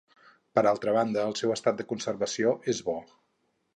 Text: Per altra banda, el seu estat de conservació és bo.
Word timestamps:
Per 0.59 0.63
altra 0.69 0.95
banda, 0.95 1.27
el 1.31 1.37
seu 1.41 1.53
estat 1.57 1.77
de 1.81 1.87
conservació 1.91 2.55
és 2.75 2.81
bo. 2.89 2.97